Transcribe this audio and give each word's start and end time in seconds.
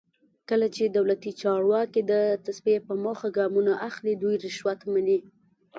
کله 0.49 0.67
چې 0.75 0.83
دولتي 0.97 1.31
چارواکي 1.41 2.01
د 2.11 2.13
تصفیې 2.45 2.79
په 2.87 2.93
موخه 3.03 3.27
ګامونه 3.37 3.73
اخلي 3.87 4.13
دوی 4.21 4.35
رشوت 4.45 4.79
مني. 4.93 5.19